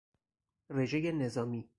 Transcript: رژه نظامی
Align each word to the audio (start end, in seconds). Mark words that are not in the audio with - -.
رژه 0.69 1.11
نظامی 1.11 1.69